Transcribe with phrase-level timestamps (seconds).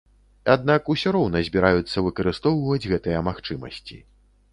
[0.53, 4.01] Аднак усё роўна збіраюцца выкарыстоўваць гэтыя магчымасці.